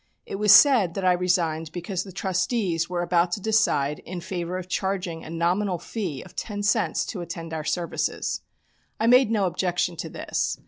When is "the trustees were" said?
2.03-3.03